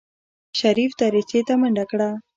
شريف 0.59 0.91
دريڅې 0.99 1.39
ته 1.47 1.53
منډه 1.61 1.85
کړه. 1.91 2.09